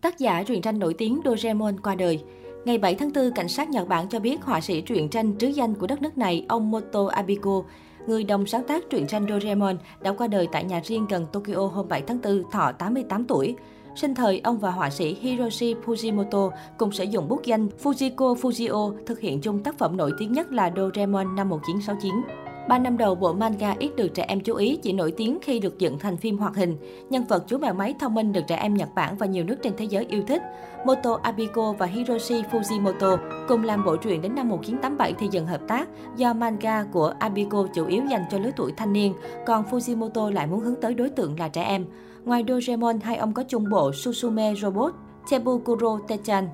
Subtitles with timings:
[0.00, 2.22] Tác giả truyện tranh nổi tiếng Doraemon qua đời.
[2.64, 5.46] Ngày 7 tháng 4, cảnh sát Nhật Bản cho biết họa sĩ truyện tranh trứ
[5.46, 7.62] danh của đất nước này, ông Moto Abiko,
[8.06, 11.66] người đồng sáng tác truyện tranh Doraemon, đã qua đời tại nhà riêng gần Tokyo
[11.66, 13.54] hôm 7 tháng 4, thọ 88 tuổi.
[13.96, 18.94] Sinh thời, ông và họa sĩ Hiroshi Fujimoto cùng sử dụng bút danh Fujiko Fujio
[19.06, 22.49] thực hiện chung tác phẩm nổi tiếng nhất là Doraemon năm 1969.
[22.70, 25.58] Ba năm đầu, bộ manga ít được trẻ em chú ý, chỉ nổi tiếng khi
[25.58, 26.76] được dựng thành phim hoạt hình.
[27.10, 29.56] Nhân vật chú mèo máy thông minh được trẻ em Nhật Bản và nhiều nước
[29.62, 30.42] trên thế giới yêu thích.
[30.84, 33.16] Moto Abiko và Hiroshi Fujimoto
[33.48, 37.66] cùng làm bộ truyện đến năm 1987 thì dần hợp tác, do manga của Abiko
[37.74, 39.14] chủ yếu dành cho lứa tuổi thanh niên,
[39.46, 41.86] còn Fujimoto lại muốn hướng tới đối tượng là trẻ em.
[42.24, 44.94] Ngoài Doraemon, hai ông có chung bộ Susume Robot,
[45.30, 46.48] Tebukuro Techan.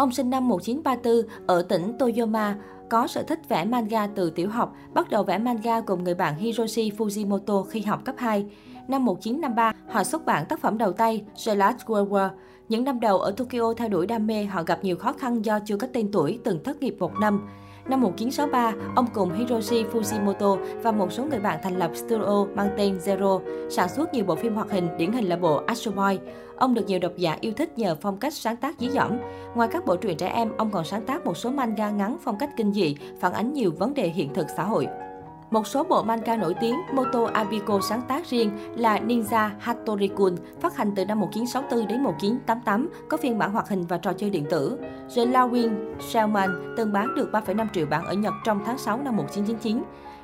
[0.00, 2.56] Ông sinh năm 1934 ở tỉnh Toyama,
[2.90, 6.36] có sở thích vẽ manga từ tiểu học, bắt đầu vẽ manga cùng người bạn
[6.36, 8.46] Hiroshi Fujimoto khi học cấp 2.
[8.88, 12.28] Năm 1953, họ xuất bản tác phẩm đầu tay The Last World War.
[12.68, 15.58] Những năm đầu ở Tokyo theo đuổi đam mê, họ gặp nhiều khó khăn do
[15.58, 17.48] chưa có tên tuổi, từng thất nghiệp một năm.
[17.90, 22.70] Năm 1963, ông cùng Hiroshi Fujimoto và một số người bạn thành lập studio mang
[22.76, 26.18] tên Zero, sản xuất nhiều bộ phim hoạt hình, điển hình là bộ Astro Boy.
[26.56, 29.12] Ông được nhiều độc giả yêu thích nhờ phong cách sáng tác dí dỏm.
[29.54, 32.38] Ngoài các bộ truyện trẻ em, ông còn sáng tác một số manga ngắn phong
[32.38, 34.86] cách kinh dị, phản ánh nhiều vấn đề hiện thực xã hội.
[35.50, 40.76] Một số bộ manga nổi tiếng, Moto Abiko sáng tác riêng là Ninja Hattori-kun, phát
[40.76, 44.44] hành từ năm 1964 đến 1988, có phiên bản hoạt hình và trò chơi điện
[44.50, 44.78] tử.
[45.16, 45.70] The Lawin
[46.00, 49.82] Shellman từng bán được 3,5 triệu bản ở Nhật trong tháng 6 năm 1999.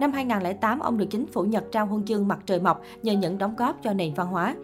[0.00, 3.38] Năm 2008, ông được chính phủ Nhật trao huân chương mặt trời mọc nhờ những
[3.38, 4.54] đóng góp cho nền văn hóa.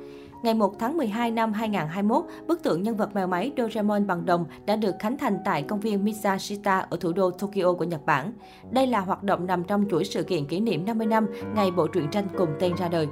[0.44, 4.44] Ngày 1 tháng 12 năm 2021, bức tượng nhân vật mèo máy Doraemon bằng đồng
[4.66, 8.32] đã được khánh thành tại công viên Misashita ở thủ đô Tokyo của Nhật Bản.
[8.70, 11.86] Đây là hoạt động nằm trong chuỗi sự kiện kỷ niệm 50 năm ngày bộ
[11.86, 13.06] truyện tranh cùng tên ra đời.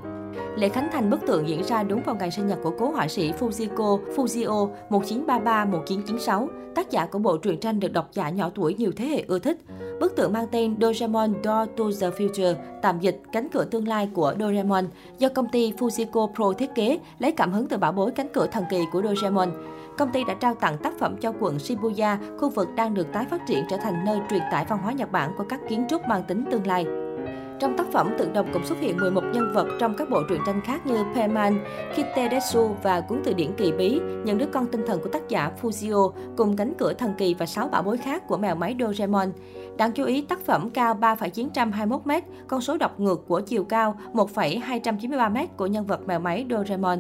[0.56, 3.08] Lễ khánh thành bức tượng diễn ra đúng vào ngày sinh nhật của cố họa
[3.08, 8.74] sĩ Fujiko Fujio 1933-1996, tác giả của bộ truyện tranh được độc giả nhỏ tuổi
[8.74, 9.58] nhiều thế hệ ưa thích.
[10.00, 14.08] Bức tượng mang tên Doraemon Door to the Future, tạm dịch cánh cửa tương lai
[14.14, 14.84] của Doraemon,
[15.18, 18.46] do công ty Fujiko Pro thiết kế, lấy cảm hứng từ bảo bối cánh cửa
[18.46, 19.50] thần kỳ của Doraemon.
[19.98, 23.24] Công ty đã trao tặng tác phẩm cho quận Shibuya, khu vực đang được tái
[23.30, 26.08] phát triển trở thành nơi truyền tải văn hóa Nhật Bản của các kiến trúc
[26.08, 26.86] mang tính tương lai.
[27.62, 30.40] Trong tác phẩm, tượng đồng cũng xuất hiện 11 nhân vật trong các bộ truyện
[30.46, 31.64] tranh khác như Payman,
[31.94, 35.50] Kiteretsu và cuốn từ điển kỳ bí, những đứa con tinh thần của tác giả
[35.62, 39.32] Fujio, cùng cánh cửa thần kỳ và sáu bảo bối khác của mèo máy Doraemon.
[39.76, 45.46] Đáng chú ý, tác phẩm cao 3,921m, con số đọc ngược của chiều cao 1,293m
[45.56, 46.98] của nhân vật mèo máy Doraemon.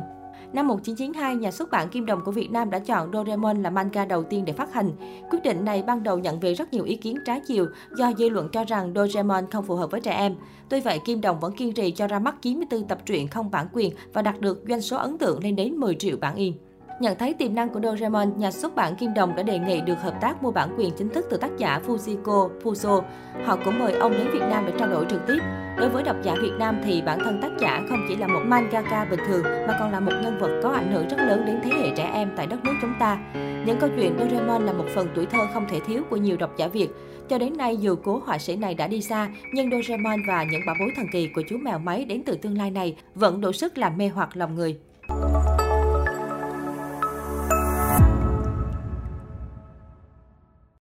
[0.52, 4.04] Năm 1992, nhà xuất bản Kim Đồng của Việt Nam đã chọn Doraemon là manga
[4.04, 4.90] đầu tiên để phát hành.
[5.30, 7.66] Quyết định này ban đầu nhận về rất nhiều ý kiến trái chiều
[7.96, 10.34] do dư luận cho rằng Doraemon không phù hợp với trẻ em.
[10.68, 13.66] Tuy vậy, Kim Đồng vẫn kiên trì cho ra mắt 94 tập truyện không bản
[13.72, 16.54] quyền và đạt được doanh số ấn tượng lên đến 10 triệu bản in.
[17.02, 20.00] Nhận thấy tiềm năng của Doraemon, nhà xuất bản Kim Đồng đã đề nghị được
[20.02, 23.02] hợp tác mua bản quyền chính thức từ tác giả Fujiko Fuso.
[23.44, 25.38] Họ cũng mời ông đến Việt Nam để trao đổi trực tiếp.
[25.78, 28.40] Đối với độc giả Việt Nam thì bản thân tác giả không chỉ là một
[28.44, 31.60] mangaka bình thường mà còn là một nhân vật có ảnh hưởng rất lớn đến
[31.64, 33.18] thế hệ trẻ em tại đất nước chúng ta.
[33.66, 36.56] Những câu chuyện Doraemon là một phần tuổi thơ không thể thiếu của nhiều độc
[36.56, 36.88] giả Việt.
[37.28, 40.60] Cho đến nay, dù cố họa sĩ này đã đi xa, nhưng Doraemon và những
[40.66, 43.52] bảo bối thần kỳ của chú mèo máy đến từ tương lai này vẫn đủ
[43.52, 44.78] sức làm mê hoặc lòng người.